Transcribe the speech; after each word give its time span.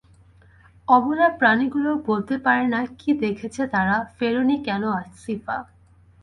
অবলা 0.87 1.27
প্রাণীগুলো 1.39 1.89
বলতে 2.05 2.35
পারে 2.37 2.65
না 2.67 2.81
কী 2.99 3.09
দেখেছে 3.23 3.61
তারা, 3.67 3.95
ফেরেনি 4.17 4.57
কেন 4.67 4.83
আসিফা? 5.01 5.57